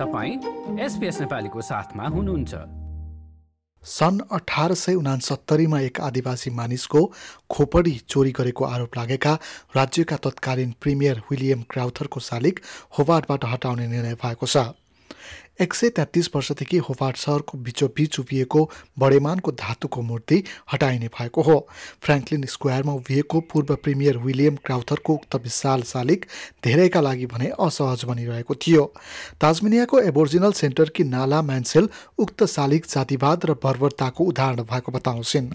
तपाईँ 0.00 0.34
एसपिएस 0.80 1.20
नेपालीको 1.20 1.60
साथमा 1.60 2.04
हुनुहुन्छ। 2.08 2.54
सन् 3.84 4.20
अठार 4.32 4.74
सय 4.74 4.94
उनासत्तरीमा 4.94 5.80
एक 5.80 6.00
आदिवासी 6.00 6.50
मानिसको 6.50 7.00
खोपडी 7.50 7.92
चोरी 8.08 8.32
गरेको 8.32 8.64
आरोप 8.64 8.96
लागेका 8.96 9.32
राज्यका 9.76 10.16
तत्कालीन 10.16 10.70
प्रिमियर 10.80 11.20
विलियम 11.30 11.62
क्राउथरको 11.70 12.20
शालिक 12.20 12.60
होवार्डबाट 12.98 13.44
हटाउने 13.44 13.86
निर्णय 13.86 14.14
भएको 14.14 14.46
छ। 14.46 14.56
एक 15.60 15.74
सय 15.74 15.88
तेत्तिस 15.90 16.28
वर्षदेखि 16.34 16.76
होफाट 16.78 17.16
सहरको 17.16 17.58
बिचोबिच 17.58 18.18
उभिएको 18.20 18.60
बडेमानको 18.98 19.52
धातुको 19.52 20.02
मूर्ति 20.02 20.42
हटाइने 20.72 21.08
भएको 21.08 21.42
हो। 21.42 21.56
फ्रेङ्कलिन 22.02 22.44
स्क्वायरमा 22.46 22.92
उभिएको 22.92 23.40
पूर्व 23.40 23.74
प्रिमियर 23.76 24.16
विलियम 24.18 24.56
क्राउथरको 24.64 25.14
उक्त 25.14 25.36
विशाल 25.36 25.82
शालिग 25.82 26.24
धेरैका 26.64 27.00
लागि 27.00 27.26
भने 27.26 27.52
असहज 27.60 28.04
बनिरहेको 28.04 28.54
थियो। 28.56 28.84
ताजमेनियाको 29.40 30.00
एबोर्जिनल 30.00 30.52
सेन्टरकी 30.52 31.04
नाला 31.04 31.42
म्यान्सेल 31.42 31.88
उक्त 32.18 32.44
शालिग 32.46 32.84
जातिवाद 32.88 33.44
र 33.44 33.54
बर्बरताको 33.60 34.24
उदाहरण 34.24 34.62
भएको 34.64 34.92
बताउँछिन्। 34.92 35.52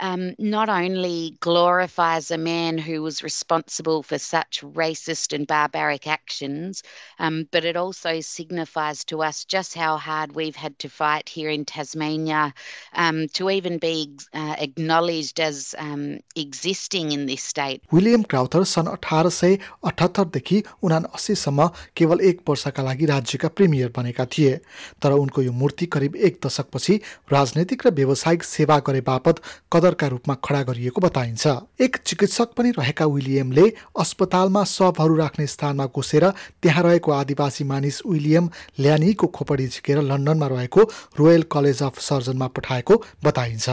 um, 0.00 0.34
not 0.38 0.68
only 0.68 1.36
glorifies 1.40 2.30
a 2.30 2.38
man 2.38 2.78
who 2.78 3.02
was 3.02 3.22
responsible 3.22 4.02
for 4.02 4.18
such 4.18 4.62
racist 4.62 5.32
and 5.32 5.46
barbaric 5.46 6.06
actions, 6.06 6.82
um, 7.18 7.46
but 7.50 7.64
it 7.64 7.76
also 7.76 8.20
signifies 8.20 9.04
to 9.04 9.22
us 9.22 9.44
just 9.44 9.74
how 9.74 9.96
hard 9.96 10.34
we've 10.34 10.56
had 10.56 10.78
to 10.78 10.88
fight 10.88 11.28
here 11.28 11.50
in 11.50 11.64
Tasmania 11.64 12.54
um, 12.94 13.28
to 13.34 13.50
even 13.50 13.78
be 13.78 14.16
uh, 14.34 14.56
acknowledged 14.58 15.38
as 15.38 15.74
um, 15.78 16.20
existing 16.34 17.12
in 17.12 17.26
this 17.26 17.42
state. 17.42 17.82
William 17.92 18.22
Crowther 18.22 18.64
सन् 18.64 18.88
अठार 18.88 19.28
सय 19.28 19.58
अठहत्तरदेखि 19.84 20.62
उना 20.82 20.96
अस्सीसम्म 21.14 21.66
केवल 21.96 22.20
एक 22.30 22.40
वर्षका 22.48 22.82
लागि 22.82 23.06
राज्यका 23.06 23.48
premier 23.48 23.92
बनेका 23.96 24.24
थिए 24.36 24.56
तर 25.02 25.12
उनको 25.12 25.42
यो 25.42 25.52
मूर्ति 25.52 25.86
करिब 25.94 26.16
एक 26.16 26.40
दशकपछि 26.46 27.00
राजनैतिक 27.32 27.86
र 27.86 27.90
व्यावसायिक 28.00 28.42
सेवा 28.44 28.78
गरे 28.86 29.00
बापत 29.06 29.40
कदरका 29.85 30.07
रूपमा 30.07 30.35
खडा 30.41 30.61
गरिएको 30.63 31.01
बताइन्छ 31.01 31.47
एक 31.81 31.97
चिकित्सक 32.01 32.53
पनि 32.57 32.69
रहेका 32.71 33.05
विलियमले 33.07 33.65
अस्पतालमा 33.99 34.63
शवहरू 34.65 35.15
राख्ने 35.15 35.45
स्थानमा 35.47 35.85
घुसेर 35.87 36.25
त्यहाँ 36.63 36.83
रहेको 36.83 37.11
आदिवासी 37.13 37.63
मानिस 37.63 38.01
विलियम 38.05 38.49
ल्यानीको 38.79 39.27
खोपडी 39.29 39.67
झिकेर 39.67 40.01
लन्डनमा 40.03 40.47
रहेको 40.47 40.81
रोयल 41.19 41.43
कलेज 41.51 41.83
अफ 41.83 41.99
सर्जनमा 42.01 42.47
पठाएको 42.57 43.01
बताइन्छ 43.23 43.69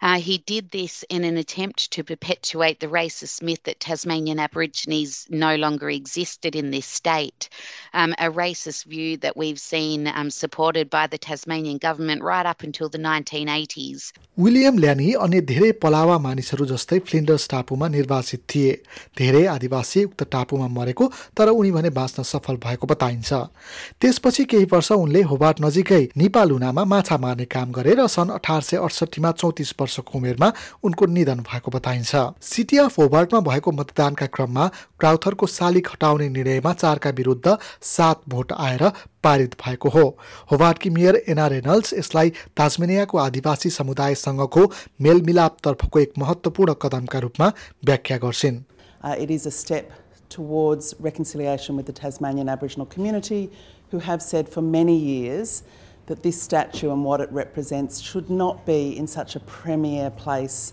Uh, 0.02 0.18
he 0.18 0.38
did 0.38 0.70
this 0.70 1.04
in 1.08 1.24
an 1.24 1.36
attempt 1.36 1.90
to 1.90 2.04
perpetuate 2.04 2.80
the 2.80 2.86
racist 2.86 3.42
myth 3.42 3.62
that 3.64 3.80
Tasmanian 3.80 4.38
Aborigines 4.38 5.26
no 5.30 5.56
longer 5.56 5.90
existed 5.90 6.54
in 6.56 6.70
this 6.70 6.86
state, 6.86 7.48
um, 7.94 8.14
a 8.18 8.30
racist 8.30 8.84
view 8.86 9.16
that 9.18 9.36
we've 9.36 9.58
seen 9.58 10.06
um, 10.08 10.30
supported 10.30 10.90
by 10.90 11.06
the 11.06 11.18
Tasmanian 11.18 11.78
government 11.78 12.22
right 12.22 12.46
up 12.46 12.62
until 12.62 12.88
the 12.88 12.98
1980s. 12.98 14.12
William 14.38 14.78
Lanne 14.78 15.12
अन्य 15.24 15.40
धेरै 15.48 15.70
पलावा 15.82 16.16
मानिसहरू 16.18 16.64
जस्तै 16.66 16.98
Flinders 17.08 17.48
टापुमा 17.50 17.88
निर्वासित 17.88 18.40
थिए 18.50 18.72
धेरै 19.18 19.44
आदिवासी 19.46 20.02
उक्त 20.04 20.22
टापुमा 20.32 20.66
मरेको 20.78 21.06
तर 21.38 21.48
उनी 21.48 21.70
भने 21.76 21.90
बाँच्न 21.98 22.22
सफल 22.32 22.56
भएको 22.64 22.86
बताइन्छ 22.92 23.32
त्यसपछि 24.02 24.44
केही 24.50 24.66
वर्ष 24.72 24.90
उनले 24.92 25.22
होबार्ट 25.30 25.60
नजिकै 25.64 26.02
निपालुनामा 26.18 26.84
माछा 26.92 27.16
मार्ने 27.24 27.44
काम 27.54 27.70
गरे 27.78 27.94
र 27.94 28.06
सन् 28.16 28.34
अठार 28.38 28.62
सय 28.68 28.76
अडसठीमा 28.86 29.30
चौतिस 29.38 29.72
वर्ष 29.80 29.93
वर्षको 29.94 30.18
उमेरमा 30.18 30.52
उनको 30.84 31.06
निधन 31.06 31.40
भएको 31.40 31.70
बताइन्छ। 31.70 32.42
सिटी 32.42 32.76
अफ 32.78 32.98
होबार्टमा 32.98 33.40
भएको 33.40 33.72
मतदानका 33.72 34.26
क्रममा 34.26 34.66
क्राउथरको 35.00 35.46
शालिक 35.46 35.88
हटाउने 35.92 36.28
निर्णयमा 36.28 36.72
चारका 36.72 37.10
विरुद्ध 37.10 37.56
सात 37.82 38.22
भोट 38.28 38.52
आएर 38.52 38.88
पारित 39.22 39.54
भएको 39.64 39.88
हो। 39.88 40.04
होबार्टकी 40.50 40.90
मेयर 40.90 41.22
एना 41.28 41.46
रेनल्ड्स 41.46 41.94
यसलाई 41.94 42.30
ताजमेनियाको 42.56 43.18
आदिवासी 43.18 43.70
समुदायसँगको 43.70 44.62
मेलमिलापतर्फको 45.00 45.98
एक 46.00 46.12
महत्त्वपूर्ण 46.18 46.74
कदमका 46.82 47.18
रूपमा 47.18 47.52
व्याख्या 47.84 48.18
गर्छिन्। 48.18 48.62
Is 49.34 49.46
a 49.46 49.50
step 49.50 49.92
towards 50.30 50.94
reconciliation 50.98 51.76
with 51.76 51.86
the 51.86 51.92
Tasmanian 51.92 52.48
Aboriginal 52.48 52.86
community 52.86 53.50
who 53.90 53.98
have 53.98 54.22
said 54.22 54.48
for 54.48 54.62
many 54.62 54.96
years 54.96 55.62
that 56.06 56.22
this 56.22 56.40
statue 56.40 56.92
and 56.92 57.04
what 57.04 57.20
it 57.20 57.30
represents 57.32 58.00
should 58.00 58.28
not 58.30 58.66
be 58.66 58.96
in 58.96 59.06
such 59.06 59.36
a 59.36 59.40
premier 59.40 60.10
place 60.10 60.72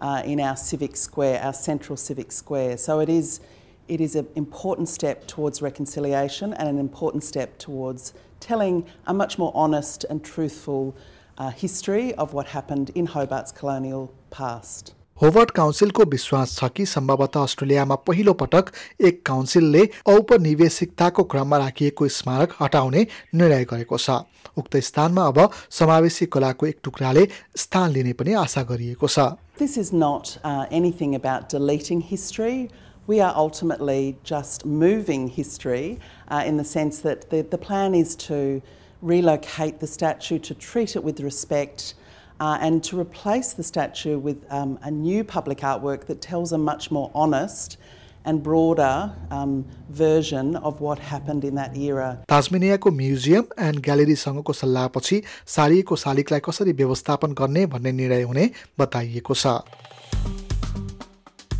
uh, 0.00 0.22
in 0.24 0.40
our 0.40 0.56
civic 0.56 0.96
square, 0.96 1.40
our 1.40 1.52
central 1.52 1.96
civic 1.96 2.32
square. 2.32 2.76
So 2.76 3.00
it 3.00 3.08
is, 3.08 3.40
it 3.86 4.00
is 4.00 4.16
an 4.16 4.26
important 4.34 4.88
step 4.88 5.26
towards 5.26 5.62
reconciliation 5.62 6.52
and 6.54 6.68
an 6.68 6.78
important 6.78 7.22
step 7.22 7.58
towards 7.58 8.12
telling 8.40 8.84
a 9.06 9.14
much 9.14 9.38
more 9.38 9.52
honest 9.54 10.04
and 10.10 10.24
truthful 10.24 10.96
uh, 11.38 11.50
history 11.50 12.12
of 12.14 12.34
what 12.34 12.46
happened 12.46 12.90
in 12.94 13.06
Hobart's 13.06 13.52
colonial 13.52 14.12
past. 14.30 14.94
Hobart 15.20 15.50
काउन्सिलको 15.56 16.04
विश्वास 16.12 16.56
छ 16.58 16.68
कि 16.76 16.84
सम्भवतः 16.86 17.42
अस्ट्रेलियामा 17.42 17.94
पहिलो 18.08 18.32
पटक 18.42 18.70
एक 19.08 19.22
काउन्सिलले 19.26 19.82
औपनिवेशिकताको 20.14 21.22
क्रममा 21.34 21.58
राखिएको 21.58 22.08
स्मारक 22.14 22.54
हटाउने 22.60 23.06
निर्णय 23.34 23.64
गरेको 23.72 23.98
छ 24.04 24.16
उक्त 24.58 24.76
स्थानमा 24.88 25.26
अब 25.32 25.38
समावेशी 25.78 26.26
कलाको 26.36 26.66
एक 26.66 26.80
टुक्राले 26.84 27.26
स्थान 27.64 27.90
लिने 27.92 28.12
पनि 28.22 28.32
आशा 28.42 28.62
गरिएको 28.72 29.08
छ 29.16 29.28
This 29.62 29.76
is 29.84 29.92
not 29.92 30.36
uh, 30.42 30.66
anything 30.80 31.14
about 31.14 31.48
deleting 31.48 32.00
history. 32.00 32.70
We 33.06 33.20
are 33.20 33.32
ultimately 33.36 34.16
just 34.24 34.66
moving 34.66 35.28
history 35.28 35.98
uh, 36.28 36.42
in 36.44 36.56
the 36.56 36.64
sense 36.64 37.00
that 37.00 37.28
the, 37.30 37.42
the 37.42 37.58
plan 37.58 37.94
is 37.94 38.16
to 38.28 38.62
relocate 39.02 39.78
the 39.80 39.86
statue, 39.86 40.38
to 40.38 40.54
treat 40.54 40.96
it 40.96 41.04
with 41.04 41.20
respect, 41.20 41.94
uh, 42.41 42.57
and 42.61 42.83
to 42.83 42.99
replace 42.99 43.53
the 43.53 43.63
statue 43.63 44.17
with 44.17 44.45
um, 44.49 44.77
a 44.83 44.91
new 44.91 45.23
public 45.23 45.59
artwork 45.59 46.05
that 46.05 46.21
tells 46.21 46.51
a 46.51 46.57
much 46.57 46.91
more 46.91 47.11
honest 47.13 47.77
and 48.25 48.43
broader 48.43 49.11
um, 49.31 49.65
version 49.89 50.55
of 50.57 50.81
what 50.81 50.99
happened 50.99 51.43
in 51.43 51.55
that 51.55 51.77
era. 51.77 52.09
ताजमेनियाको 52.29 52.91
museum 52.91 53.45
and 53.67 53.79
ग्यालेरीसँगको 53.87 54.53
सल्लाहपछि 54.53 55.21
सारिएको 55.55 55.95
शालिगलाई 56.03 56.39
कसरी 56.49 56.71
व्यवस्थापन 56.81 57.33
गर्ने 57.41 57.65
भन्ने 57.75 57.91
निर्णय 58.01 58.23
हुने 58.31 58.49
बताइएको 58.79 59.33
छ 59.43 59.47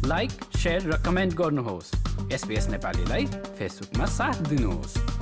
लाइक 0.07 0.31
शेयर 0.57 0.81
र 0.91 0.97
कमेन्ट 1.05 1.33
गर्नुहोस् 1.35 1.93
एसपिएस 2.33 2.67
नेपालीलाई 2.69 3.25
फेसबुकमा 3.59 4.05
साथ 4.17 4.43
दिनुहोस् 4.49 5.20